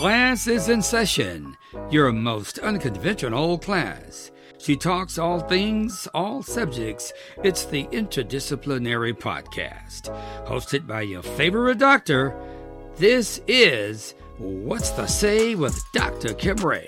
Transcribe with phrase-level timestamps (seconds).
[0.00, 1.58] Class is in session,
[1.90, 4.30] your most unconventional class.
[4.56, 7.12] She talks all things, all subjects.
[7.44, 10.08] It's the Interdisciplinary Podcast.
[10.46, 12.34] Hosted by your favorite doctor,
[12.96, 16.32] this is What's the Say with Dr.
[16.32, 16.86] Kim Ray.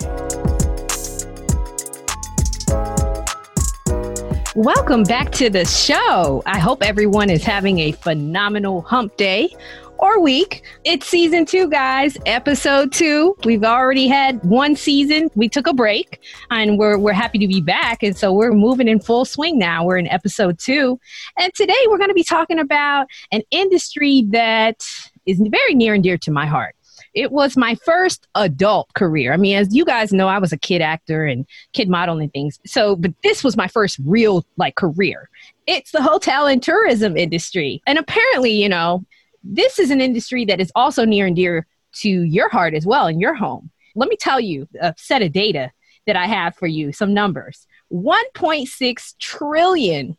[4.55, 6.43] Welcome back to the show.
[6.45, 9.55] I hope everyone is having a phenomenal hump day
[9.97, 10.63] or week.
[10.83, 13.35] It's season two, guys, episode two.
[13.43, 15.29] We've already had one season.
[15.35, 18.03] We took a break and we're, we're happy to be back.
[18.03, 19.85] And so we're moving in full swing now.
[19.85, 20.99] We're in episode two.
[21.37, 24.83] And today we're going to be talking about an industry that
[25.25, 26.75] is very near and dear to my heart
[27.13, 29.33] it was my first adult career.
[29.33, 32.31] I mean, as you guys know, I was a kid actor and kid model and
[32.33, 32.59] things.
[32.65, 35.29] So, but this was my first real like career.
[35.67, 37.81] It's the hotel and tourism industry.
[37.85, 39.05] And apparently, you know,
[39.43, 43.07] this is an industry that is also near and dear to your heart as well
[43.07, 43.69] in your home.
[43.95, 45.71] Let me tell you a set of data
[46.07, 47.67] that I have for you, some numbers.
[47.91, 50.17] 1.6 trillion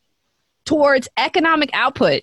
[0.65, 2.23] towards economic output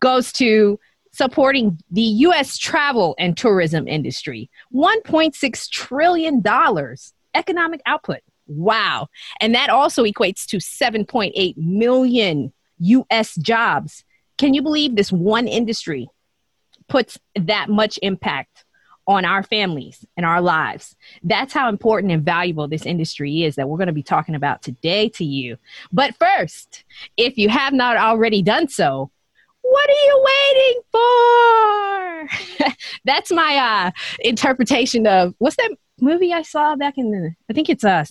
[0.00, 0.78] goes to
[1.12, 4.50] supporting the US travel and tourism industry.
[4.74, 6.42] $1.6 trillion
[7.34, 8.20] economic output.
[8.46, 9.08] Wow.
[9.40, 14.04] And that also equates to 7.8 million US jobs.
[14.38, 16.08] Can you believe this one industry
[16.88, 18.64] puts that much impact
[19.06, 20.96] on our families and our lives?
[21.22, 24.62] That's how important and valuable this industry is that we're going to be talking about
[24.62, 25.56] today to you.
[25.92, 26.84] But first,
[27.16, 29.10] if you have not already done so,
[29.62, 30.82] what are you waiting
[32.58, 32.72] for?
[33.04, 37.68] That's my uh, interpretation of what's that movie I saw back in the, I think
[37.70, 38.04] it's uh,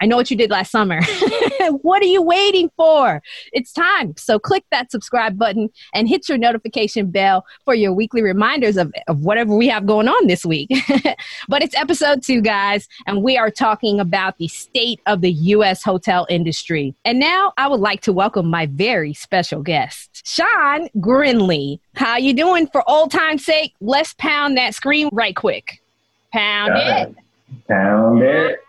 [0.00, 1.00] I know what you did last summer.
[1.82, 3.22] what are you waiting for?
[3.52, 4.16] It's time.
[4.16, 8.92] So click that subscribe button and hit your notification bell for your weekly reminders of,
[9.08, 10.70] of whatever we have going on this week.
[11.48, 15.82] but it's episode two, guys, and we are talking about the state of the U.S.
[15.82, 16.94] hotel industry.
[17.04, 21.78] And now I would like to welcome my very special guest, Sean Grinley.
[21.94, 22.66] How you doing?
[22.68, 25.82] For old time's sake, let's pound that screen right quick.
[26.32, 27.16] Pound uh, it.
[27.68, 28.60] Pound it.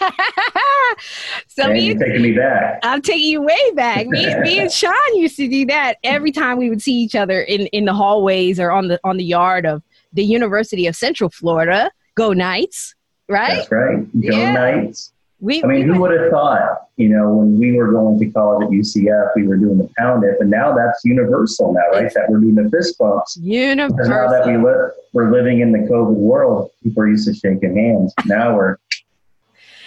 [1.48, 2.80] so me, taking me back.
[2.82, 4.06] I'm taking you way back.
[4.06, 7.40] Me, me and Sean used to do that every time we would see each other
[7.42, 11.30] in, in the hallways or on the on the yard of the University of Central
[11.30, 11.90] Florida.
[12.14, 12.94] Go Knights,
[13.28, 13.56] right?
[13.56, 14.12] That's right.
[14.20, 14.52] Go yeah.
[14.52, 15.12] Knights.
[15.40, 18.26] We, I mean, we who would have thought, you know, when we were going to
[18.30, 22.12] college at UCF, we were doing the pound it, but now that's universal now, right?
[22.12, 23.38] That we're doing the fist bumps.
[23.40, 23.96] Universal.
[23.96, 27.32] Because now that we live, we're living in the COVID world, people are used to
[27.32, 28.12] shaking hands.
[28.26, 28.76] Now we're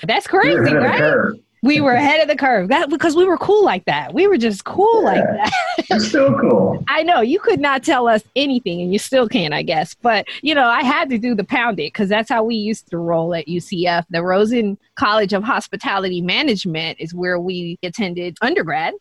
[0.08, 1.34] that's crazy, we right?
[1.64, 4.14] We were ahead of the curve that, because we were cool like that.
[4.14, 5.86] We were just cool yeah, like that.
[5.90, 6.84] You're still cool.
[6.90, 9.94] I know you could not tell us anything, and you still can, I guess.
[9.96, 12.90] But you know, I had to do the pound it because that's how we used
[12.90, 14.04] to roll at UCF.
[14.10, 18.94] The Rosen College of Hospitality Management is where we attended undergrad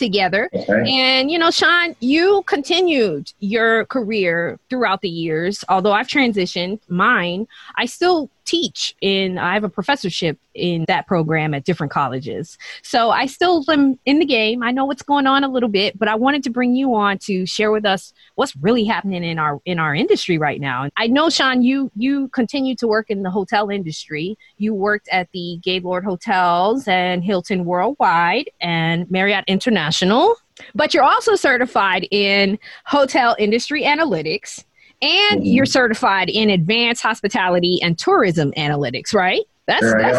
[0.00, 0.48] together.
[0.54, 0.90] Okay.
[0.90, 5.62] And, you know, Sean, you continued your career throughout the years.
[5.68, 7.46] Although I've transitioned mine,
[7.76, 12.58] I still teach in I have a professorship in that program at different colleges.
[12.82, 14.62] So I still am in the game.
[14.64, 17.18] I know what's going on a little bit, but I wanted to bring you on
[17.18, 20.88] to share with us what's really happening in our in our industry right now.
[20.96, 24.36] I know Sean you you continue to work in the hotel industry.
[24.56, 30.34] You worked at the Gaylord Hotels and Hilton Worldwide and Marriott International.
[30.74, 34.64] But you're also certified in hotel industry analytics
[35.02, 35.46] and mm-hmm.
[35.46, 39.42] you're certified in advanced hospitality and tourism analytics, right?
[39.66, 40.18] That's that's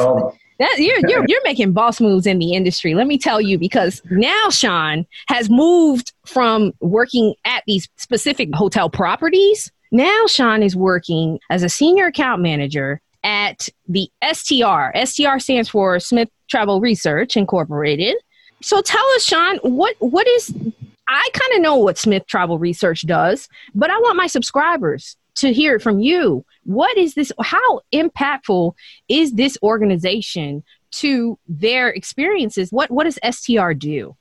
[0.59, 2.93] that, you're, you're you're making boss moves in the industry.
[2.93, 8.89] Let me tell you, because now Sean has moved from working at these specific hotel
[8.89, 9.71] properties.
[9.91, 14.97] Now Sean is working as a senior account manager at the STR.
[15.05, 18.15] STR stands for Smith Travel Research Incorporated.
[18.61, 20.53] So tell us, Sean, what what is
[21.07, 25.53] I kind of know what Smith Travel Research does, but I want my subscribers to
[25.53, 26.45] hear it from you.
[26.63, 27.31] What is this?
[27.41, 28.73] How impactful
[29.09, 32.71] is this organization to their experiences?
[32.71, 34.15] What What does STR do?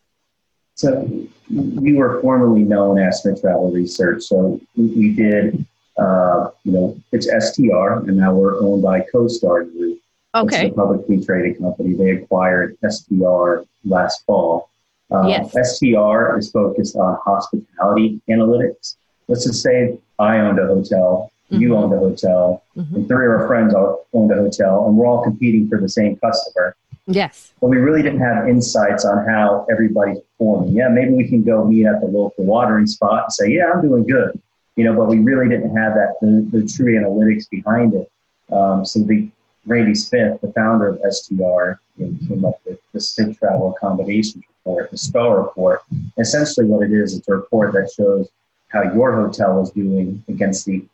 [0.74, 1.06] So
[1.50, 4.22] we were formerly known as Smith Travel Research.
[4.22, 5.66] So we did,
[5.98, 10.00] uh, you know, it's STR, and now we're owned by CoStar Group.
[10.34, 10.66] Okay.
[10.66, 11.92] It's a publicly traded company.
[11.92, 14.69] They acquired STR last fall.
[15.10, 15.76] Uh, yes.
[15.76, 18.96] STR is focused on hospitality analytics.
[19.28, 21.62] Let's just say I owned a hotel, mm-hmm.
[21.62, 22.94] you owned a hotel, mm-hmm.
[22.94, 26.16] and three of our friends owned a hotel, and we're all competing for the same
[26.16, 26.76] customer.
[27.06, 27.52] Yes.
[27.60, 30.74] But we really didn't have insights on how everybody's performing.
[30.74, 33.82] Yeah, maybe we can go meet at the local watering spot and say, yeah, I'm
[33.82, 34.40] doing good.
[34.76, 38.10] you know, but we really didn't have that the, the true analytics behind it.
[38.50, 39.28] Um, so the
[39.70, 44.98] Randy Smith, the founder of STR, came up with the Smith Travel Accommodations Report, the
[44.98, 45.82] STAR report.
[46.18, 48.28] Essentially, what it is, it's a report that shows
[48.68, 50.84] how your hotel is doing against the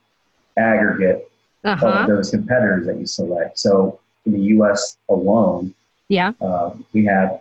[0.59, 1.31] aggregate
[1.65, 1.87] uh-huh.
[1.87, 3.59] of those competitors that you select.
[3.59, 4.99] So in the U.S.
[5.09, 5.75] alone,
[6.09, 7.41] yeah, um, we have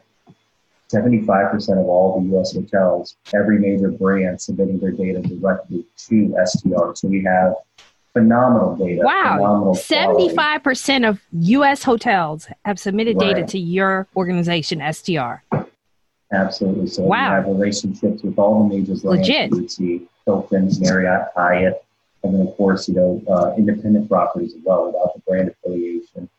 [0.90, 2.54] 75% of all the U.S.
[2.54, 6.96] hotels, every major brand submitting their data directly to STR.
[6.96, 7.56] So we have
[8.15, 9.01] phenomenal data.
[9.03, 9.73] Wow.
[9.75, 11.83] 75% of U.S.
[11.83, 13.35] hotels have submitted right.
[13.35, 15.44] data to your organization, STR.
[16.31, 16.88] Absolutely.
[16.88, 17.29] So wow.
[17.29, 19.03] we have relationships with all the majors.
[19.03, 19.51] Legit.
[19.51, 21.85] Like Hilton, Marriott, Hyatt,
[22.23, 26.29] and then of course, you know, uh, independent properties as well without the brand affiliation.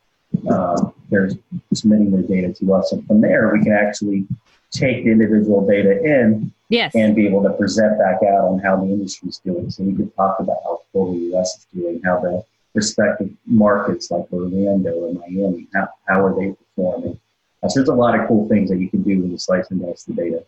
[0.51, 1.31] Uh, they're
[1.73, 4.27] submitting their data to us, and from there we can actually
[4.71, 6.95] take the individual data in yes.
[6.95, 9.71] and be able to present back out on how the industry is doing.
[9.71, 14.27] So we could talk about how the US is doing, how the respective markets like
[14.33, 17.19] Orlando and Miami, how, how are they performing?
[17.63, 19.71] Uh, so there's a lot of cool things that you can do when you slice
[19.71, 20.45] and dice the data.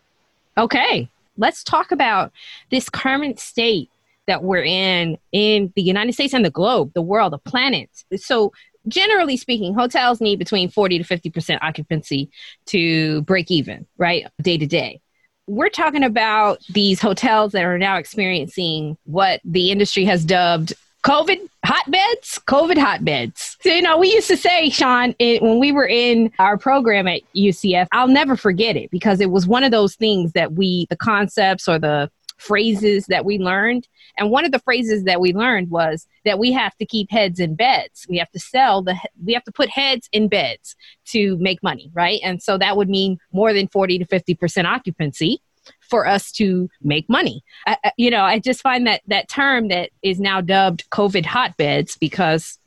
[0.57, 2.31] Okay, let's talk about
[2.69, 3.89] this current state
[4.27, 7.89] that we're in in the United States and the globe, the world, the planet.
[8.17, 8.51] So
[8.87, 12.29] generally speaking, hotels need between 40 to 50% occupancy
[12.67, 14.27] to break even, right?
[14.41, 15.01] Day to day.
[15.49, 20.73] We're talking about these hotels that are now experiencing what the industry has dubbed
[21.03, 23.57] COVID hotbeds, COVID hotbeds.
[23.61, 27.07] So, you know, we used to say, Sean, it, when we were in our program
[27.07, 30.85] at UCF, I'll never forget it because it was one of those things that we,
[30.91, 33.87] the concepts or the phrases that we learned.
[34.17, 37.39] And one of the phrases that we learned was that we have to keep heads
[37.39, 38.05] in beds.
[38.09, 40.75] We have to sell the, we have to put heads in beds
[41.07, 42.19] to make money, right?
[42.23, 45.41] And so that would mean more than 40 to 50% occupancy
[45.81, 47.43] for us to make money.
[47.67, 51.97] I, you know, I just find that that term that is now dubbed COVID hotbeds
[51.97, 52.57] because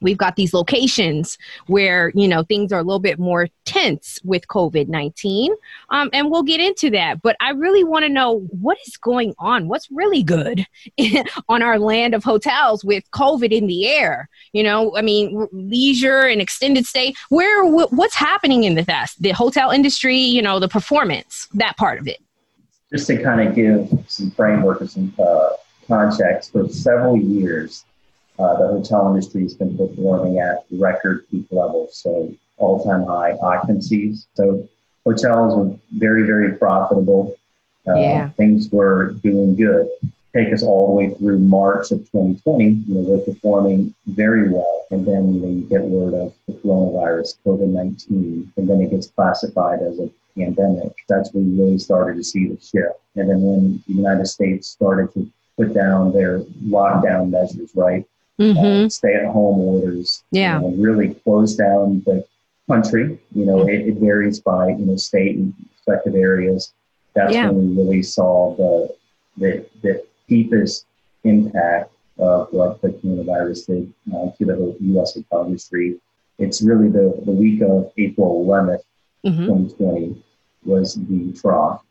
[0.00, 4.46] we've got these locations where you know things are a little bit more tense with
[4.48, 5.50] covid-19
[5.90, 7.22] um, and we'll get into that.
[7.22, 9.68] But i really want to know what is going on?
[9.68, 10.66] What's really good
[11.48, 14.28] on our land of hotels with covid in the air?
[14.52, 19.30] You know i mean leisure and extended stay where what's happening in the fast the
[19.30, 22.20] hotel industry you know the performance that part of it?
[22.92, 25.50] Just to kind of give some framework or some uh,
[25.86, 27.84] context for several years
[28.40, 33.36] uh, the hotel industry has been performing at record peak levels, so all time high
[33.42, 34.26] occupancies.
[34.34, 34.68] So
[35.04, 37.36] hotels were very, very profitable.
[37.86, 38.28] Uh, yeah.
[38.30, 39.88] Things were doing good.
[40.34, 42.64] Take us all the way through March of 2020.
[42.64, 44.86] You know, they're performing very well.
[44.90, 48.90] And then you, know, you get word of the coronavirus, COVID 19, and then it
[48.90, 50.92] gets classified as a pandemic.
[51.08, 53.00] That's when we really started to see the shift.
[53.16, 58.06] And then when the United States started to put down their lockdown measures, right?
[58.40, 58.86] Mm-hmm.
[58.86, 60.24] uh, stay at home orders.
[60.30, 60.60] Yeah.
[60.60, 62.24] You know, really close down the
[62.68, 63.18] country.
[63.34, 66.72] You know, it, it, varies by, you know, state and respective areas.
[67.14, 67.50] That's yeah.
[67.50, 68.94] when we really saw the,
[69.36, 70.86] the, the deepest
[71.24, 75.16] impact of what the coronavirus did uh, to the U.S.
[75.16, 75.58] economy.
[76.38, 78.82] It's really the, the week of April 11th,
[79.26, 79.46] mm-hmm.
[79.46, 80.22] 2020
[80.64, 81.82] was the trough.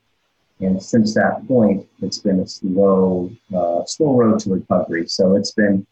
[0.62, 5.08] And since that point, it's been a slow, uh, slow road to recovery.
[5.08, 5.86] So it's been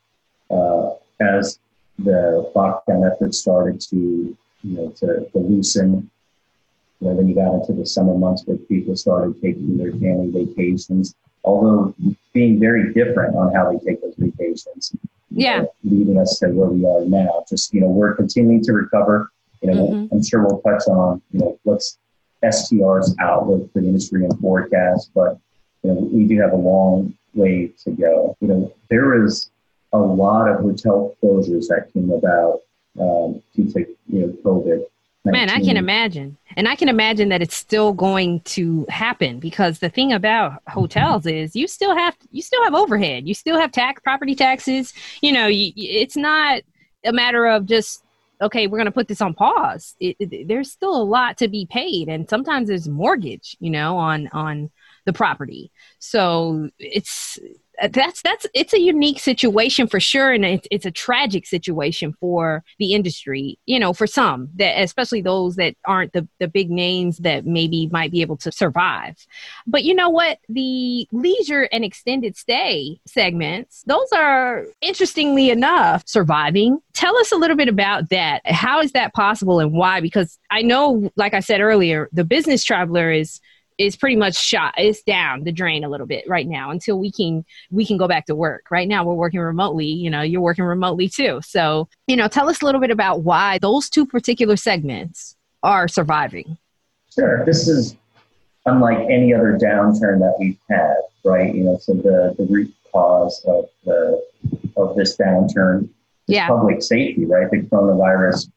[0.50, 1.60] uh, as
[2.00, 6.10] the lockdown efforts started to, you know, to, to loosen,
[7.00, 10.32] you know, then you got into the summer months where people started taking their family
[10.32, 11.94] vacations, although
[12.34, 14.96] being very different on how they take those vacations.
[15.30, 15.62] Yeah.
[15.62, 17.44] Know, leading us to where we are now.
[17.50, 19.32] Just, you know, we're continuing to recover.
[19.62, 20.16] You know, mm-hmm.
[20.16, 21.98] I'm sure we'll touch on, you know, what's
[22.44, 25.40] STR's outlook for the industry and forecast, but,
[25.84, 28.38] you know, we do have a long way to go.
[28.40, 29.50] You know, there is
[29.94, 32.62] a lot of hotel closures that came about
[33.00, 34.86] um, due to you know COVID.
[35.32, 36.38] Man, I can imagine.
[36.56, 41.26] And I can imagine that it's still going to happen because the thing about hotels
[41.26, 43.28] is you still have you still have overhead.
[43.28, 44.94] You still have tax property taxes.
[45.22, 46.62] You know, you, it's not
[47.06, 48.04] a matter of just
[48.40, 49.96] okay, we're going to put this on pause.
[50.00, 53.98] It, it, there's still a lot to be paid and sometimes there's mortgage, you know,
[53.98, 54.72] on on
[55.06, 55.72] the property.
[56.00, 57.40] So it's
[57.92, 62.64] that's that's it's a unique situation for sure and it's, it's a tragic situation for
[62.80, 67.18] the industry you know for some that especially those that aren't the, the big names
[67.20, 69.26] that maybe might be able to survive.
[69.66, 70.40] But you know what?
[70.50, 76.80] The leisure and extended stay segments those are interestingly enough surviving.
[76.94, 78.42] Tell us a little bit about that.
[78.46, 80.02] How is that possible and why?
[80.02, 83.40] Because i know like i said earlier the business traveler is
[83.78, 87.12] is pretty much shot it's down the drain a little bit right now until we
[87.12, 88.66] can we can go back to work.
[88.72, 91.40] Right now we're working remotely you know you're working remotely too.
[91.44, 95.88] So you know tell us a little bit about why those two particular segments are
[95.88, 96.58] surviving.
[97.14, 97.46] Sure.
[97.46, 97.96] This is
[98.66, 101.54] unlike any other downturn that we've had right?
[101.54, 104.24] You know so the the root cause of the
[104.76, 105.90] of this downturn
[106.28, 106.48] yeah.
[106.48, 107.50] public safety right?
[107.50, 108.50] The coronavirus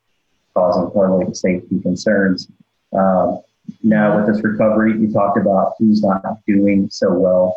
[0.54, 2.48] causing public safety concerns.
[2.92, 3.40] Um,
[3.82, 7.56] now with this recovery, you talked about who's not doing so well,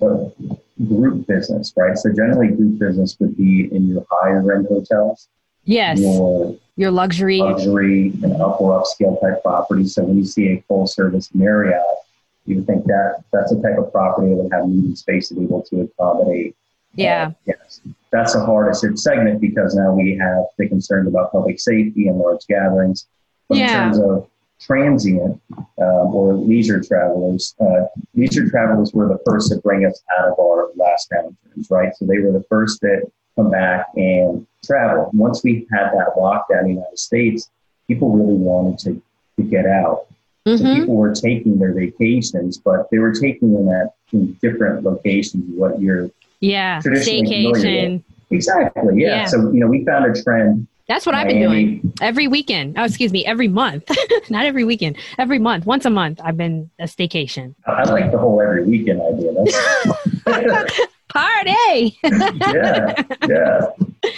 [0.00, 0.34] but
[0.86, 1.96] group business, right?
[1.96, 5.28] So generally group business would be in your higher end hotels.
[5.64, 6.00] Yes.
[6.00, 7.38] Your, your luxury.
[7.38, 9.86] Luxury and upper upscale type property.
[9.86, 11.82] So when you see a full service Marriott,
[12.46, 15.34] you would think that that's the type of property that would have meeting space to
[15.34, 16.56] be able to accommodate.
[16.94, 17.26] Yeah.
[17.26, 17.80] Uh, yes.
[18.10, 22.18] That's the hardest hit segment because now we have the concern about public safety and
[22.18, 23.06] large gatherings.
[23.48, 23.88] But yeah.
[23.88, 24.28] in terms of
[24.60, 27.54] transient um, or leisure travelers.
[27.60, 31.94] Uh, leisure travelers were the first to bring us out of our last downturns, right?
[31.96, 35.10] So they were the first that come back and travel.
[35.14, 37.50] Once we had that lockdown in the United States,
[37.86, 39.02] people really wanted to,
[39.36, 40.06] to get out.
[40.46, 40.64] Mm-hmm.
[40.64, 45.44] So people were taking their vacations, but they were taking them at in different locations.
[45.54, 46.10] What you're
[46.40, 48.02] yeah, staycation.
[48.30, 49.02] Exactly.
[49.02, 49.08] Yeah.
[49.08, 49.24] yeah.
[49.26, 51.14] So you know, we found a trend that's what.
[51.14, 52.78] I've been doing every weekend.
[52.78, 53.90] Oh, excuse me, every month.
[54.30, 54.96] Not every weekend.
[55.18, 57.54] Every month, once a month, I've been a staycation.
[57.66, 59.32] I like the whole every weekend idea.
[61.08, 61.98] Party.
[62.02, 63.66] yeah, yeah.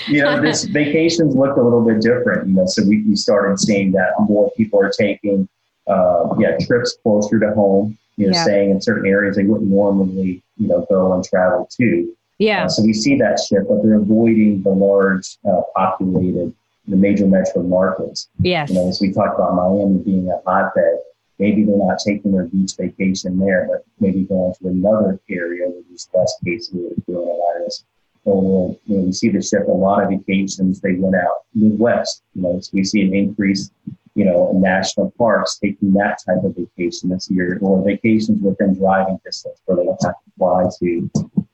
[0.08, 2.48] You know, this vacations look a little bit different.
[2.48, 5.48] You know, so we, we started seeing that more people are taking,
[5.88, 7.98] uh, yeah, trips closer to home.
[8.16, 8.42] You know, yeah.
[8.42, 12.14] staying in certain areas they wouldn't normally, you know, go and travel to.
[12.38, 12.64] Yeah.
[12.64, 16.54] Uh, so we see that shift, but they're avoiding the large uh, populated
[16.90, 18.28] the major metro markets.
[18.40, 18.68] Yes.
[18.68, 20.99] You know, as we talked about Miami being a hotbed,
[21.38, 25.82] maybe they're not taking their beach vacation there, but maybe going to another area where
[25.88, 27.85] there's less cases of coronavirus.
[28.25, 29.66] Or you know, we see the shift.
[29.68, 32.23] A lot of vacations they went out Midwest.
[32.35, 33.70] You know, so we see an increase.
[34.16, 38.76] You know, in national parks taking that type of vacation this year, or vacations within
[38.76, 41.11] driving distance where they don't have to fly to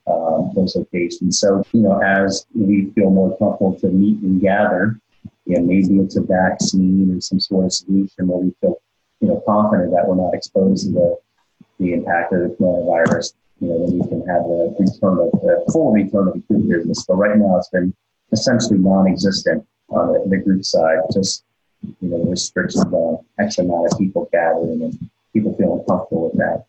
[0.06, 1.38] um, those locations.
[1.38, 4.98] So, you know, as we feel more comfortable to meet and gather,
[5.46, 8.76] you know, maybe it's a vaccine or some sort of solution where we feel,
[9.20, 11.16] you know, confident that we're not exposed to the,
[11.78, 15.64] the impact of the coronavirus, you know, then we can have a return of the
[15.72, 17.04] full return of the group business.
[17.06, 17.94] But right now it's been
[18.32, 21.44] essentially non-existent on the, the group side, just,
[22.00, 26.66] you know, restrictions on X amount of people gathering and people feeling comfortable with that.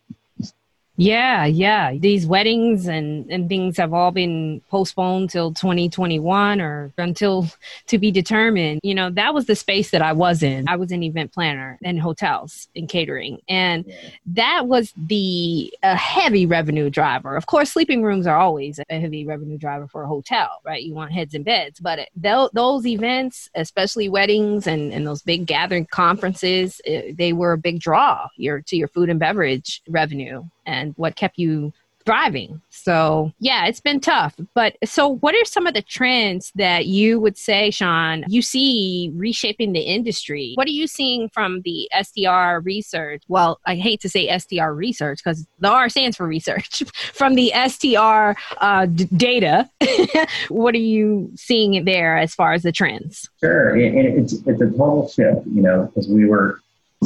[1.00, 1.94] Yeah, yeah.
[1.94, 7.46] These weddings and, and things have all been postponed till 2021 or until
[7.86, 8.80] to be determined.
[8.82, 10.68] You know, that was the space that I was in.
[10.68, 13.40] I was an event planner in hotels and catering.
[13.48, 13.84] And
[14.26, 17.36] that was the a heavy revenue driver.
[17.36, 20.82] Of course, sleeping rooms are always a heavy revenue driver for a hotel, right?
[20.82, 21.78] You want heads and beds.
[21.78, 27.52] But th- those events, especially weddings and, and those big gathering conferences, it, they were
[27.52, 31.72] a big draw your, to your food and beverage revenue and what kept you
[32.08, 32.62] thriving.
[32.70, 34.34] So, yeah, it's been tough.
[34.54, 39.12] But so, what are some of the trends that you would say, Sean, you see
[39.14, 40.52] reshaping the industry?
[40.54, 43.22] What are you seeing from the STR research?
[43.28, 46.82] Well, I hate to say STR research because the R stands for research.
[47.12, 49.68] from the STR uh, d- data,
[50.48, 53.28] what are you seeing there as far as the trends?
[53.40, 53.76] Sure.
[53.76, 56.60] it's, it's a total shift, you know, because we were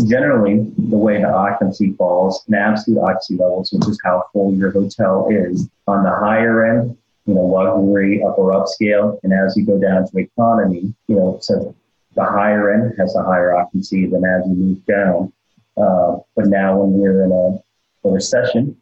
[0.06, 4.70] generally the way the occupancy falls in absolute occupancy levels, which is how full your
[4.70, 5.68] hotel is.
[5.86, 6.96] On the higher end,
[7.26, 11.74] you know, luxury, upper upscale, and as you go down to economy, you know, so
[12.14, 15.32] the higher end has a higher occupancy than as you move down.
[15.76, 18.76] Uh, but now when we're in a, a recession,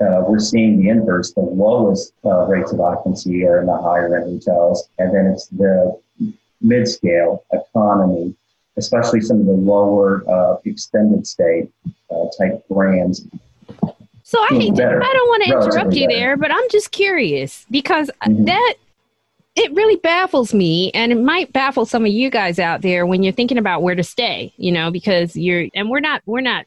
[0.00, 1.32] uh, we're seeing the inverse.
[1.32, 5.48] The lowest uh, rates of occupancy are in the higher end hotels, and then it's
[5.48, 6.00] the
[6.60, 8.34] mid scale economy
[8.76, 11.68] especially some of the lower uh, extended stay
[12.10, 13.26] uh, type brands.
[14.22, 16.18] So I hate to, I don't want to interrupt you better.
[16.18, 18.44] there, but I'm just curious because mm-hmm.
[18.44, 18.74] that
[19.56, 23.22] it really baffles me and it might baffle some of you guys out there when
[23.22, 26.64] you're thinking about where to stay, you know, because you're and we're not we're not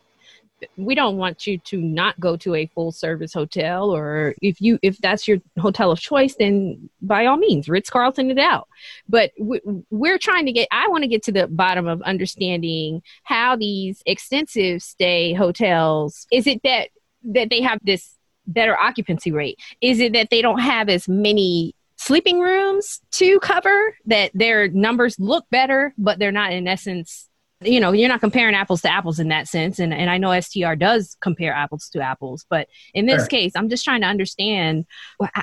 [0.78, 4.80] we don't want you to not go to a full service hotel or if you
[4.82, 8.68] if that's your hotel of choice then by all means ritz-carlton it out.
[9.08, 13.56] But we're trying to get i want to get to the bottom of understanding how
[13.56, 16.90] these extensive stay hotels is it that
[17.24, 19.60] that they have this better occupancy rate?
[19.82, 25.18] Is it that they don't have as many sleeping rooms to cover that their numbers
[25.20, 27.30] look better but they're not in essence
[27.66, 29.80] you know, you're not comparing apples to apples in that sense.
[29.80, 32.46] And, and I know STR does compare apples to apples.
[32.50, 33.28] But in this sure.
[33.28, 34.86] case, I'm just trying to understand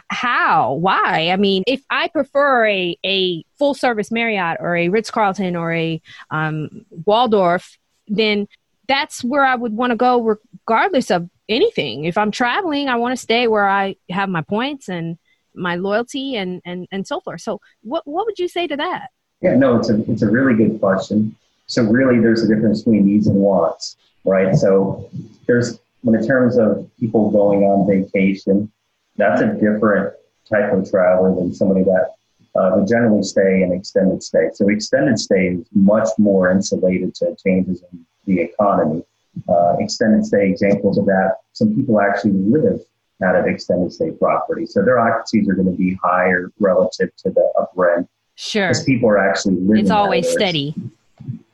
[0.09, 1.31] how, why.
[1.31, 5.73] I mean, if I prefer a, a full service Marriott or a Ritz Carlton or
[5.73, 6.01] a
[6.31, 8.49] um, Waldorf, then
[8.89, 12.05] that's where I would want to go regardless of anything.
[12.05, 15.19] If I'm traveling, I want to stay where I have my points and
[15.55, 17.41] my loyalty and, and, and so forth.
[17.41, 19.11] So what, what would you say to that?
[19.41, 21.37] Yeah, no, it's a, it's a really good question.
[21.71, 24.57] So really there's a difference between needs and wants, right?
[24.57, 25.09] So
[25.47, 28.73] there's, when in terms of people going on vacation,
[29.17, 30.15] that's a different
[30.49, 32.15] type of traveler than somebody that
[32.57, 34.49] uh, would generally stay in extended stay.
[34.53, 39.05] So extended stay is much more insulated to changes in the economy.
[39.49, 42.81] Uh, extended stay examples of that, some people actually live
[43.23, 44.67] out of extended stay property.
[44.67, 48.09] So their occupancies are going to be higher relative to the upper end.
[48.35, 48.67] Sure.
[48.67, 49.83] Because people are actually living.
[49.83, 50.75] It's always steady.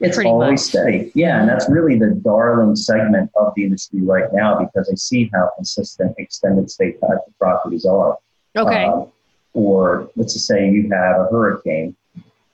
[0.01, 0.61] It's always much.
[0.61, 1.11] steady.
[1.15, 1.41] Yeah.
[1.41, 5.51] And that's really the darling segment of the industry right now because I see how
[5.57, 8.19] consistent extended stay type of properties are.
[8.57, 8.85] Okay.
[8.85, 9.11] Um,
[9.55, 11.97] or let's just say you have a hurricane,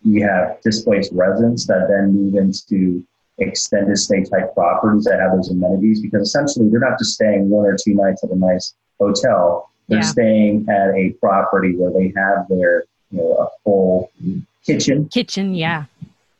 [0.04, 3.04] you have displaced residents that then move into
[3.38, 7.66] extended stay type properties that have those amenities because essentially they're not just staying one
[7.66, 9.70] or two nights at a nice hotel.
[9.88, 10.04] They're yeah.
[10.04, 14.12] staying at a property where they have their, you know, a full
[14.64, 15.08] kitchen.
[15.08, 15.84] Kitchen, yeah.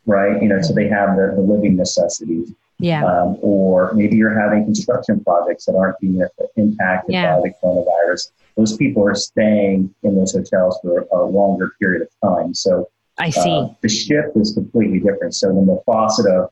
[0.07, 0.43] Right.
[0.43, 2.53] You know, so they have the, the living necessities.
[2.79, 3.05] Yeah.
[3.05, 6.21] Um, or maybe you're having construction projects that aren't being
[6.57, 7.37] impacted yeah.
[7.37, 8.33] by the coronavirus.
[8.57, 12.55] Those people are staying in those hotels for a longer period of time.
[12.55, 13.51] So I see.
[13.51, 15.35] Uh, the shift is completely different.
[15.35, 16.51] So when the faucet of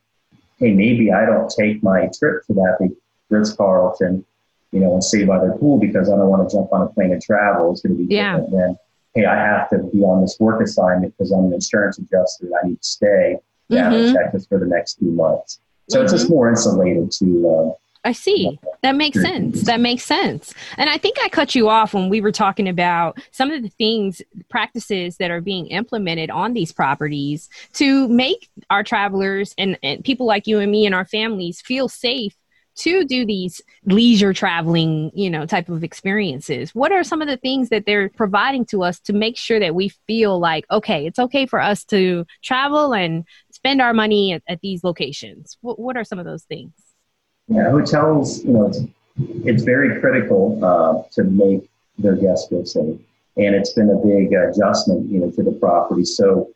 [0.61, 2.93] hey, maybe I don't take my trip to that big
[3.31, 4.25] Ritz Carlton,
[4.73, 6.87] you know, and stay by their pool because I don't want to jump on a
[6.89, 7.73] plane and travel.
[7.73, 8.37] It's going to be yeah.
[8.37, 8.79] different than,
[9.15, 12.55] hey, I have to be on this work assignment because I'm an insurance adjuster and
[12.63, 13.37] I need to stay
[13.71, 14.09] down mm-hmm.
[14.09, 15.61] in Texas for the next few months.
[15.89, 16.05] So mm-hmm.
[16.05, 16.35] it's just mm-hmm.
[16.35, 18.59] more insulated to uh, I see.
[18.83, 19.63] That makes sense.
[19.63, 20.55] That makes sense.
[20.79, 23.69] And I think I cut you off when we were talking about some of the
[23.69, 30.03] things, practices that are being implemented on these properties to make our travelers and, and
[30.03, 32.35] people like you and me and our families feel safe
[32.77, 36.75] to do these leisure traveling, you know, type of experiences.
[36.75, 39.75] What are some of the things that they're providing to us to make sure that
[39.75, 44.43] we feel like, okay, it's okay for us to travel and spend our money at,
[44.49, 45.59] at these locations?
[45.61, 46.73] What, what are some of those things?
[47.49, 48.81] Yeah, hotels, you know, it's,
[49.45, 52.99] it's very critical uh, to make their guests feel safe.
[53.37, 56.05] And it's been a big adjustment, you know, to the property.
[56.05, 56.51] So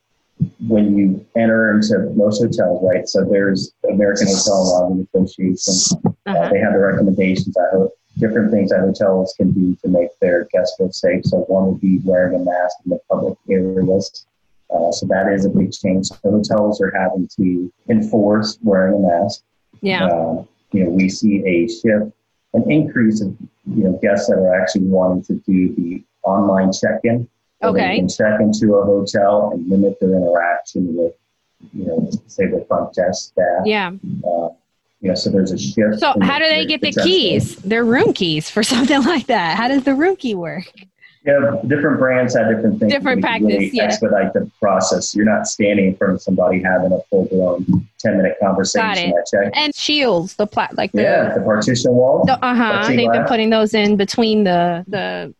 [0.67, 3.09] when you enter into most hotels, right?
[3.09, 6.01] So there's American Hotel Lodging Association.
[6.05, 6.39] Uh, uh-huh.
[6.39, 7.57] Uh, they have the recommendations.
[7.57, 11.25] I hope different things that hotels can do to make their guests feel safe.
[11.25, 14.27] So one would be wearing a mask in the public areas.
[14.71, 16.07] Uh, so that is a big change.
[16.07, 19.43] So hotels are having to enforce wearing a mask.
[19.81, 20.07] Yeah.
[20.07, 22.13] Uh, you know, we see a shift,
[22.55, 27.29] an increase of, you know, guests that are actually wanting to do the online check-in.
[27.69, 27.89] Okay.
[27.89, 31.15] They can check into a hotel and limit their interaction with,
[31.73, 33.63] you know, say the front desk staff.
[33.65, 33.93] Yeah.
[34.27, 34.51] Uh,
[35.01, 35.99] you know, so there's a shift.
[35.99, 37.57] So how do they get the, the keys?
[37.57, 39.57] Their room keys for something like that.
[39.57, 40.73] How does the room key work?
[41.27, 42.93] Yeah, different brands have different things.
[42.93, 43.85] Different practice, really yeah.
[43.85, 45.15] Expedite the process.
[45.15, 49.11] You're not standing in front of somebody having a full blown ten minute conversation.
[49.11, 49.53] Got it.
[49.55, 52.29] And shields, the plat, like the yeah, the partition wall.
[52.29, 52.89] Uh huh.
[52.89, 55.35] They've been putting those in between the the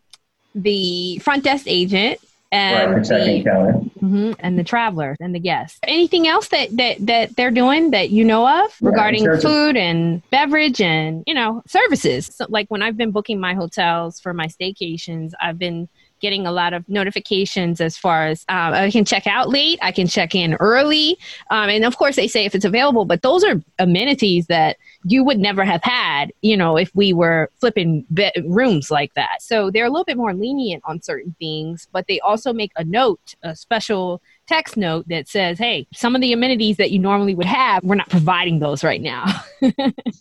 [0.55, 2.19] the front desk agent
[2.51, 5.79] and right, the, mm-hmm, and the traveler and the guest.
[5.83, 10.21] Anything else that that that they're doing that you know of yeah, regarding food and
[10.29, 12.27] beverage and you know services?
[12.33, 15.89] So, like when I've been booking my hotels for my staycations, I've been
[16.21, 19.91] getting a lot of notifications as far as um, I can check out late, I
[19.91, 21.17] can check in early,
[21.49, 23.05] um, and of course they say if it's available.
[23.05, 27.49] But those are amenities that you would never have had, you know, if we were
[27.59, 29.41] flipping be- rooms like that.
[29.41, 32.83] So they're a little bit more lenient on certain things, but they also make a
[32.83, 37.35] note, a special text note that says, hey, some of the amenities that you normally
[37.35, 39.25] would have, we're not providing those right now.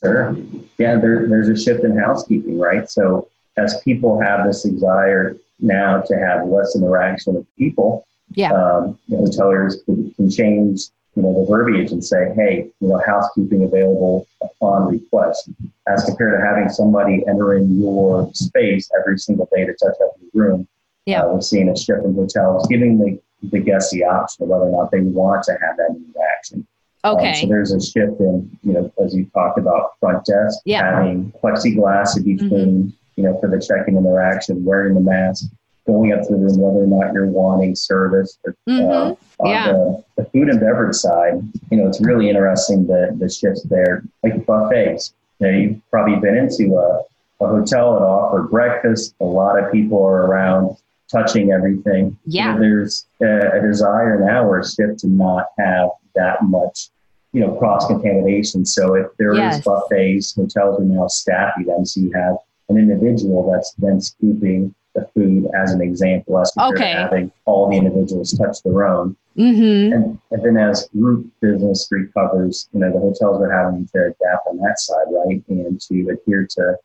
[0.02, 0.36] sure.
[0.78, 2.88] Yeah, there, there's a shift in housekeeping, right?
[2.88, 8.52] So as people have this desire now to have less interaction with people, yeah.
[8.52, 12.88] Um, you know, hoteliers can, can change you know, the verbiage and say, hey, you
[12.88, 15.48] know, housekeeping available upon request,
[15.86, 20.16] as compared to having somebody enter in your space every single day to touch up
[20.20, 20.68] your room.
[21.06, 21.22] Yeah.
[21.22, 24.64] Uh, we're seeing a shift in hotels, giving the, the guests the option of whether
[24.64, 26.66] or not they want to have that interaction.
[27.04, 27.28] Um, okay.
[27.28, 30.96] Um, so there's a shift in, you know, as you talked about front desk, yeah.
[30.96, 32.88] having plexiglass in between, mm-hmm.
[33.16, 35.46] You know, for the check-in interaction, wearing the mask.
[35.86, 38.38] going up to the room, whether or not you're wanting service.
[38.44, 38.90] Or, mm-hmm.
[38.90, 39.72] uh, on yeah.
[39.72, 44.02] the, the, food and beverage side, you know, it's really interesting the, the shifts there,
[44.22, 45.14] like buffets.
[45.38, 47.02] You know, you've probably been into a,
[47.44, 49.14] a hotel that offered breakfast.
[49.20, 50.76] A lot of people are around
[51.10, 52.16] touching everything.
[52.24, 52.46] Yeah.
[52.46, 56.88] You know, there's a, a, desire now or a shift to not have that much,
[57.32, 58.64] you know, cross contamination.
[58.64, 59.58] So if there yes.
[59.58, 61.84] is buffets, hotels are now staffing them.
[61.84, 62.36] So you have
[62.68, 66.92] an individual that's then scooping the food as an example as compared okay.
[66.92, 69.16] to having all the individuals touch their own.
[69.36, 69.92] Mm-hmm.
[69.92, 74.46] And, and, then as group business recovers, you know, the hotels are having to adapt
[74.46, 75.42] on that side, right?
[75.48, 76.76] And to adhere to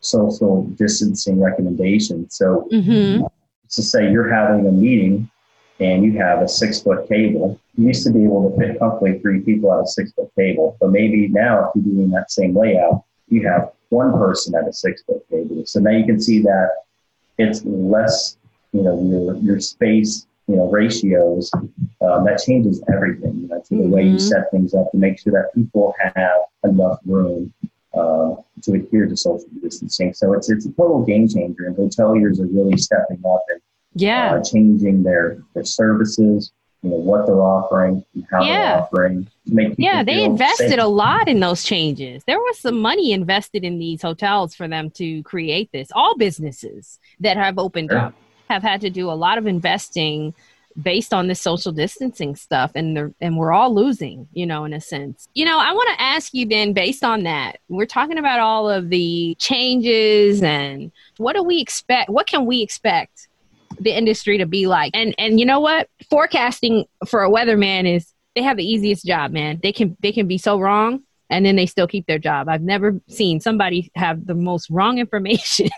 [0.00, 2.34] social distancing recommendations.
[2.34, 3.26] So mm-hmm.
[3.68, 5.30] to say you're having a meeting
[5.80, 9.18] and you have a six foot table, you used to be able to fit comfortably
[9.18, 10.78] three people at a six foot table.
[10.80, 14.72] But maybe now if you're doing that same layout, you have one person at a
[14.72, 15.64] six foot table.
[15.66, 16.70] So now you can see that
[17.38, 18.36] it's less,
[18.72, 21.50] you know, your your space, you know, ratios.
[22.00, 23.40] Um, that changes everything.
[23.40, 23.90] You know, to the mm-hmm.
[23.90, 24.18] way you mm-hmm.
[24.18, 27.52] set things up to make sure that people have enough room
[27.94, 30.12] uh, to adhere to social distancing.
[30.14, 33.60] So it's it's a total game changer, and hoteliers are really stepping up and
[33.94, 38.74] yeah, uh, changing their their services, you know what they're offering and how yeah.
[38.74, 40.78] they're offering make yeah they invested safe.
[40.78, 44.90] a lot in those changes there was some money invested in these hotels for them
[44.90, 47.98] to create this all businesses that have opened sure.
[47.98, 48.14] up
[48.48, 50.34] have had to do a lot of investing
[50.80, 54.80] based on this social distancing stuff and and we're all losing you know in a
[54.80, 58.38] sense you know i want to ask you then based on that we're talking about
[58.38, 63.27] all of the changes and what do we expect what can we expect
[63.80, 64.90] the industry to be like.
[64.94, 65.88] And and you know what?
[66.10, 69.60] Forecasting for a weatherman is they have the easiest job, man.
[69.62, 72.48] They can they can be so wrong and then they still keep their job.
[72.48, 75.68] I've never seen somebody have the most wrong information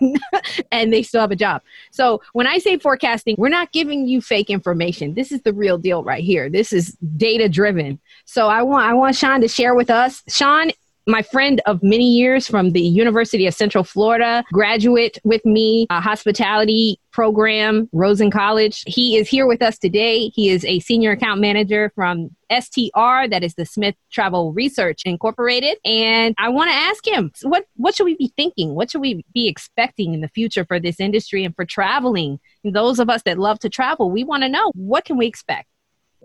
[0.70, 1.62] and they still have a job.
[1.90, 5.14] So when I say forecasting, we're not giving you fake information.
[5.14, 6.48] This is the real deal right here.
[6.48, 7.98] This is data driven.
[8.24, 10.22] So I want I want Sean to share with us.
[10.28, 10.70] Sean
[11.06, 16.00] my friend of many years from the University of Central Florida, graduate with me, a
[16.00, 18.84] hospitality program, Rosen College.
[18.86, 20.28] He is here with us today.
[20.28, 25.78] He is a senior account manager from STR, that is the Smith Travel Research Incorporated.
[25.84, 28.74] And I want to ask him, what, what should we be thinking?
[28.74, 32.38] What should we be expecting in the future for this industry and for traveling?
[32.64, 35.69] Those of us that love to travel, we want to know what can we expect?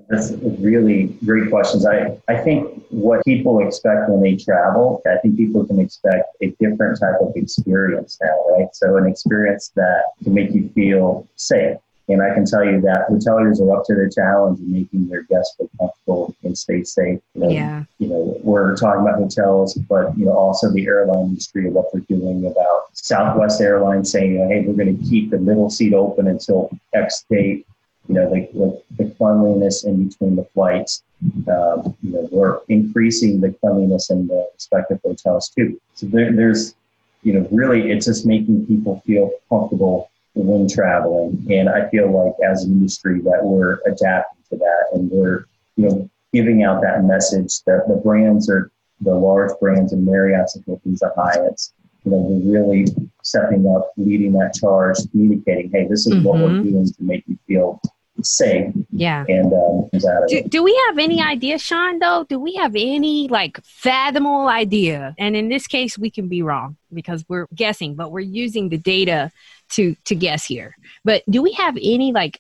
[0.09, 1.85] That's really great questions.
[1.85, 6.47] I, I think what people expect when they travel, I think people can expect a
[6.59, 8.67] different type of experience now, right?
[8.73, 11.77] So an experience that can make you feel safe.
[12.07, 15.23] And I can tell you that hoteliers are up to the challenge of making their
[15.23, 17.19] guests feel comfortable and stay safe.
[17.33, 17.83] You know, yeah.
[17.97, 21.91] You know, we're talking about hotels, but you know, also the airline industry and what
[21.91, 26.27] they're doing about Southwest Airlines saying, hey, we're going to keep the middle seat open
[26.27, 27.65] until X date
[28.07, 31.03] you know, the, the, the cleanliness in between the flights.
[31.47, 35.79] Um, you know, we're increasing the cleanliness in the respective hotels too.
[35.95, 36.75] So there, there's,
[37.23, 41.47] you know, really it's just making people feel comfortable when traveling.
[41.49, 45.45] And I feel like as an industry that we're adapting to that and we're,
[45.77, 48.69] you know, giving out that message that the brands are
[49.01, 52.85] the large brands and Marriott's and Hilton's, the Hyatt's, you know, we're really
[53.23, 56.23] stepping up, leading that charge, communicating, hey, this is mm-hmm.
[56.23, 56.69] what we're mm-hmm.
[56.69, 57.81] doing to make you feel
[58.25, 58.71] say.
[58.91, 59.25] Yeah.
[59.27, 59.89] And um,
[60.27, 62.25] do, do we have any idea, Sean, though?
[62.27, 65.15] Do we have any like fathomable idea?
[65.17, 68.77] And in this case, we can be wrong because we're guessing, but we're using the
[68.77, 69.31] data
[69.69, 70.75] to to guess here.
[71.03, 72.39] But do we have any like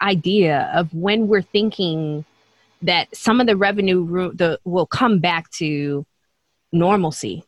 [0.00, 2.24] idea of when we're thinking
[2.82, 6.06] that some of the revenue the, will come back to
[6.72, 7.44] normalcy?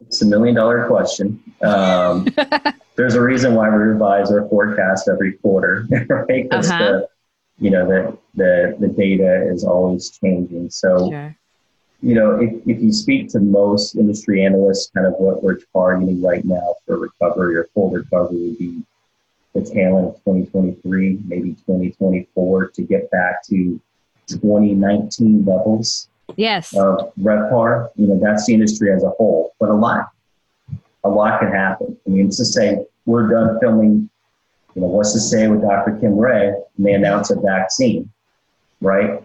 [0.00, 1.42] It's a million dollar question.
[1.62, 2.28] Um,
[2.96, 6.48] there's a reason why we revise our forecast every quarter, right?
[6.48, 6.78] Because uh-huh.
[6.78, 7.08] the,
[7.58, 10.70] you know, the, the, the data is always changing.
[10.70, 11.36] So, sure.
[12.00, 16.22] you know, if, if you speak to most industry analysts, kind of what we're targeting
[16.22, 18.82] right now for recovery or full recovery would be
[19.54, 23.80] the tail end of 2023, maybe 2024 to get back to
[24.28, 26.07] 2019 levels.
[26.36, 26.74] Yes.
[26.76, 30.10] Of RevPAR, you know, that's the industry as a whole, but a lot,
[31.04, 31.96] a lot can happen.
[32.06, 34.10] I mean, it's to say we're done filming,
[34.74, 35.98] you know, what's to say with Dr.
[35.98, 38.10] Kim Ray and they announce a vaccine,
[38.80, 39.22] right?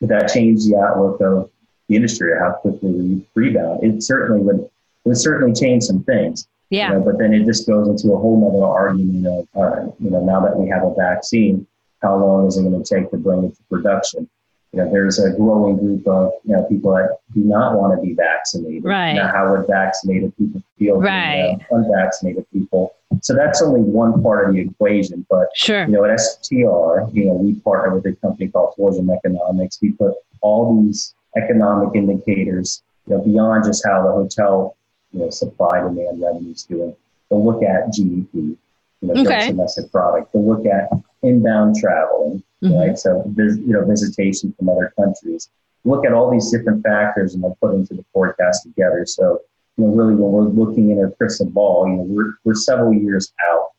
[0.00, 1.50] Could that change the outlook of
[1.88, 3.82] the industry or how quickly we rebound?
[3.82, 4.70] It certainly would, it
[5.04, 6.46] would certainly change some things.
[6.70, 6.90] Yeah.
[6.90, 9.92] You know, but then it just goes into a whole other argument of, all right,
[9.98, 11.66] you know, now that we have a vaccine,
[12.02, 14.28] how long is it going to take to bring it to production?
[14.72, 18.06] You know, there's a growing group of you know people that do not want to
[18.06, 18.84] be vaccinated.
[18.84, 19.14] Right.
[19.14, 21.00] Now, how would vaccinated people feel?
[21.00, 21.58] Right.
[21.70, 22.94] Unvaccinated people.
[23.22, 25.26] So that's only one part of the equation.
[25.30, 25.84] But sure.
[25.86, 29.78] you know, at STR, you know, we partner with a company called Tourism Economics.
[29.80, 34.76] We put all these economic indicators, you know, beyond just how the hotel,
[35.12, 36.94] you know, supply demand revenue is doing.
[37.30, 38.58] They'll look at GDP, you
[39.02, 39.48] know, Okay.
[39.48, 40.32] domestic product.
[40.32, 40.90] They'll look at
[41.22, 42.78] inbound traveling, Mhm.
[42.78, 42.98] right?
[42.98, 45.48] So, you know, visitation from other countries.
[45.84, 49.06] Look at all these different factors and they'll put into the forecast together.
[49.06, 49.40] So,
[49.76, 52.92] you know, really when we're looking in a crystal ball, you know, we're, we're several
[52.92, 53.70] years out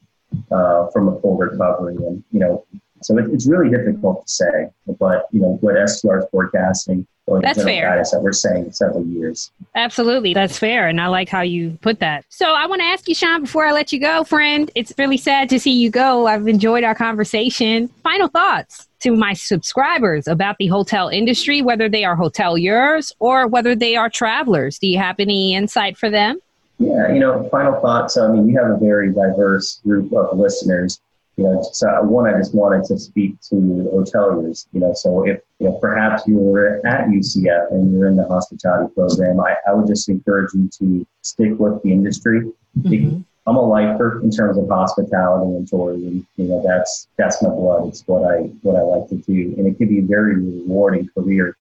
[0.51, 1.95] uh, from a full recovery.
[1.95, 2.65] And, you know,
[3.01, 7.37] so it, it's really difficult to say, but, you know, what STR is forecasting or
[7.37, 7.89] the That's fair.
[7.89, 9.51] guidance that we're saying several years.
[9.75, 10.33] Absolutely.
[10.33, 10.87] That's fair.
[10.87, 12.25] And I like how you put that.
[12.29, 15.17] So I want to ask you, Sean, before I let you go, friend, it's really
[15.17, 16.25] sad to see you go.
[16.25, 17.87] I've enjoyed our conversation.
[18.03, 23.75] Final thoughts to my subscribers about the hotel industry, whether they are hoteliers or whether
[23.75, 24.79] they are travelers.
[24.79, 26.39] Do you have any insight for them?
[26.79, 28.17] Yeah, you know, final thoughts.
[28.17, 30.99] I mean, you have a very diverse group of listeners.
[31.39, 34.67] You know, so one, I just wanted to speak to the hoteliers.
[34.73, 38.27] You know, so if you know, perhaps you were at UCF and you're in the
[38.27, 42.51] hospitality program, I, I would just encourage you to stick with the industry.
[42.77, 43.23] Mhm.
[43.47, 46.27] I'm a lifer in terms of hospitality and tourism.
[46.35, 47.87] You know, that's that's my blood.
[47.87, 51.07] It's what I what I like to do, and it can be a very rewarding
[51.15, 51.55] career.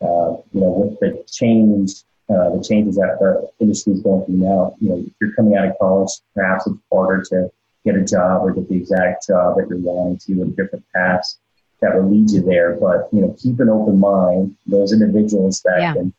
[0.00, 4.36] Uh, you know, with the change, uh, the changes that the industry is going through
[4.36, 4.76] now.
[4.78, 7.50] You know, if you're coming out of college, perhaps it's harder to
[7.86, 11.38] get a job or get the exact job that you're wanting to in different paths
[11.80, 12.74] that will lead you there.
[12.74, 14.54] But you know, keep an open mind.
[14.66, 15.92] Those individuals that Yeah.
[15.94, 16.12] can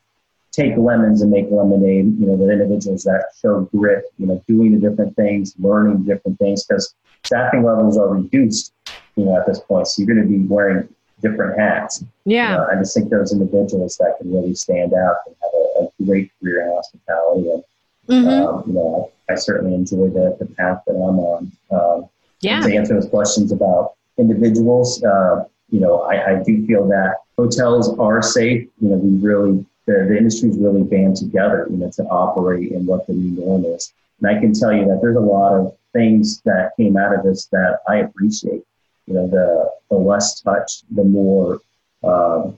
[0.52, 2.18] take lemons and make lemonade.
[2.20, 4.06] You know, the individuals that show grit.
[4.18, 8.74] You know, doing the different things, learning different things, because staffing levels are reduced.
[9.16, 10.88] You know, at this point, so you're going to be wearing
[11.22, 12.04] different hats.
[12.26, 12.58] Yeah.
[12.60, 16.06] Uh, I just think those individuals that can really stand out and have a, a
[16.06, 17.50] great career in hospitality.
[17.50, 17.64] And,
[18.08, 18.46] Mhm.
[18.46, 21.52] um, you know, I, I certainly enjoy the, the path that I'm on.
[21.72, 22.10] Um,
[22.42, 22.62] yeah.
[22.62, 27.98] To answer those questions about individuals, uh, you know, I, I do feel that hotels
[28.00, 28.68] are safe.
[28.80, 32.86] You know, we really, the, the industry's really band together, you know, to operate in
[32.86, 33.92] what the new norm is.
[34.22, 37.24] And I can tell you that there's a lot of things that came out of
[37.24, 38.64] this that I appreciate.
[39.08, 41.62] You know, the, the less touch, the more
[42.04, 42.58] um,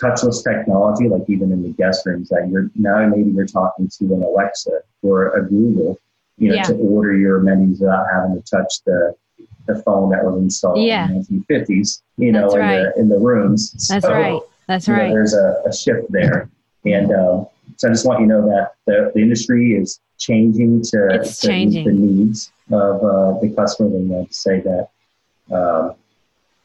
[0.00, 4.04] touchless technology, like even in the guest rooms, that you're now maybe you're talking to
[4.14, 5.98] an Alexa or a Google,
[6.38, 6.62] you know, Yeah.
[6.64, 9.14] to order your menus without having to touch the
[9.66, 11.06] the phone that was installed Yeah.
[11.08, 13.70] in the 1950s, you know, That's in, the, in the rooms.
[13.88, 14.40] That's So, right.
[14.66, 15.10] That's you know, right.
[15.10, 16.48] there's a, a shift there.
[16.86, 20.82] And um, so I just want you to know that the, the industry is changing
[20.82, 21.84] to, It's to meet changing.
[21.84, 23.92] the needs of uh, the customers.
[23.94, 24.88] And uh, to say that,
[25.54, 25.94] um,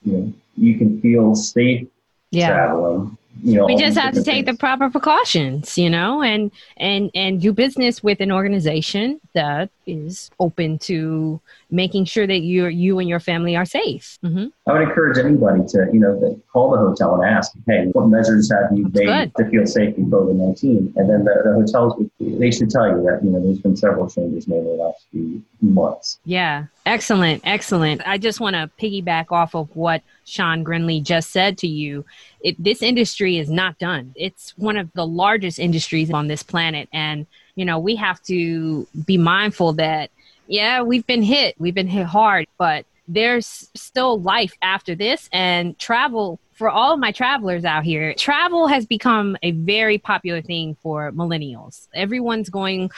[0.04, 1.88] you know, you can feel safe
[2.32, 2.48] Yeah.
[2.48, 3.18] traveling.
[3.44, 7.42] You know, we just have to take the proper precautions you know and and and
[7.42, 13.10] do business with an organization that is open to making sure that you you and
[13.10, 14.18] your family are safe.
[14.22, 17.86] Hmm I would encourage anybody to, you know, to call the hotel and ask, hey,
[17.92, 20.94] what measures have you That's made to feel safe in COVID 19?
[20.96, 21.94] And then the, the hotels,
[22.40, 25.06] they should tell you that, you know, there's been several changes made in the last
[25.12, 26.20] few months.
[26.26, 26.66] yeah.
[26.86, 27.42] Excellent.
[27.46, 28.02] Excellent.
[28.06, 32.06] I just want to piggyback off of what sean grinley just said to you.
[32.42, 34.14] It, this industry is not done.
[34.16, 36.88] It's one of the largest industries on this planet.
[36.94, 40.12] And you know we have to be mindful that
[40.48, 41.56] yeah we've been hit.
[41.60, 42.46] We've been hit hard.
[42.60, 45.28] But there's still life after this.
[45.32, 50.42] And travel for all of my travelers out here travel has become a very popular
[50.42, 51.88] thing for millennials.
[51.94, 52.90] Everyone's going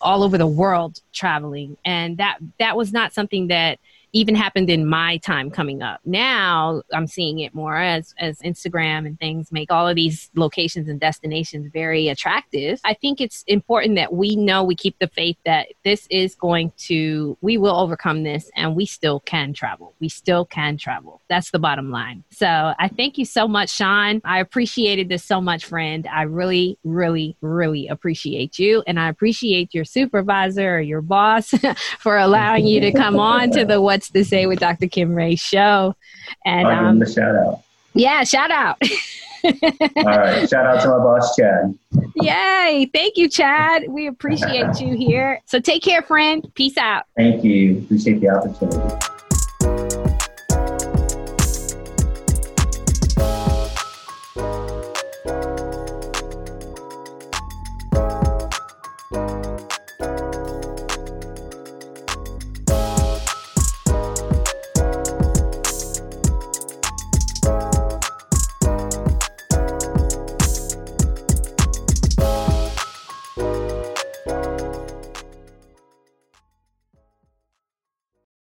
[0.00, 1.76] all over the world traveling.
[1.84, 3.80] And that that was not something that
[4.12, 6.00] even happened in my time coming up.
[6.04, 10.88] Now I'm seeing it more as as Instagram and things make all of these locations
[10.88, 12.80] and destinations very attractive.
[12.84, 16.72] I think it's important that we know we keep the faith that this is going
[16.78, 19.94] to we will overcome this and we still can travel.
[20.00, 21.20] We still can travel.
[21.28, 22.24] That's the bottom line.
[22.30, 22.46] So
[22.78, 24.20] I thank you so much, Sean.
[24.24, 26.06] I appreciated this so much, friend.
[26.10, 28.82] I really, really, really appreciate you.
[28.86, 31.52] And I appreciate your supervisor or your boss
[31.98, 34.88] for allowing you to come on to the What's to Say with Dr.
[34.88, 35.96] Kim Ray show.
[36.44, 37.62] And I'll give um, them a shout out.
[37.94, 38.76] yeah, shout out.
[39.42, 40.46] All right.
[40.46, 41.78] Shout out to my boss, Chad.
[42.16, 42.90] Yay.
[42.92, 43.84] Thank you, Chad.
[43.88, 45.40] We appreciate you here.
[45.46, 46.46] So take care, friend.
[46.54, 47.04] Peace out.
[47.16, 47.78] Thank you.
[47.78, 49.06] Appreciate the opportunity.